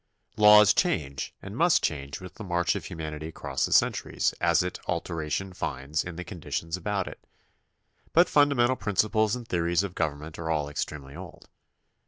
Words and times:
Laws 0.35 0.73
change 0.73 1.31
and 1.43 1.55
must 1.55 1.83
change 1.83 2.19
with 2.19 2.33
the 2.33 2.43
march 2.43 2.73
of 2.75 2.85
humanity 2.85 3.27
across 3.27 3.67
the 3.67 3.71
centuries 3.71 4.33
as 4.41 4.63
it 4.63 4.79
alteration 4.87 5.53
finds 5.53 6.03
in 6.03 6.15
the 6.15 6.23
conditions 6.23 6.75
about 6.75 7.07
it, 7.07 7.23
but 8.11 8.27
fundamental 8.27 8.75
principles 8.75 9.35
and 9.35 9.47
theories 9.47 9.83
of 9.83 9.93
government 9.93 10.39
are 10.39 10.49
all 10.49 10.69
extremely 10.69 11.15
old. 11.15 11.49